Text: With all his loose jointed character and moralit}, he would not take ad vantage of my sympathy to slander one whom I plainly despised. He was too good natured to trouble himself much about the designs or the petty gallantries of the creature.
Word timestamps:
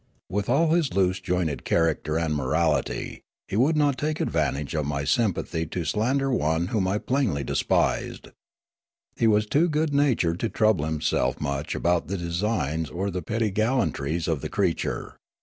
With 0.31 0.49
all 0.49 0.71
his 0.71 0.95
loose 0.95 1.19
jointed 1.19 1.63
character 1.63 2.17
and 2.17 2.33
moralit}, 2.33 3.19
he 3.47 3.55
would 3.55 3.77
not 3.77 3.99
take 3.99 4.19
ad 4.19 4.31
vantage 4.31 4.73
of 4.73 4.87
my 4.87 5.03
sympathy 5.03 5.67
to 5.67 5.85
slander 5.85 6.33
one 6.33 6.69
whom 6.69 6.87
I 6.87 6.97
plainly 6.97 7.43
despised. 7.43 8.29
He 9.15 9.27
was 9.27 9.45
too 9.45 9.69
good 9.69 9.93
natured 9.93 10.39
to 10.39 10.49
trouble 10.49 10.85
himself 10.85 11.39
much 11.39 11.75
about 11.75 12.07
the 12.07 12.17
designs 12.17 12.89
or 12.89 13.11
the 13.11 13.21
petty 13.21 13.51
gallantries 13.51 14.27
of 14.27 14.41
the 14.41 14.49
creature. 14.49 15.17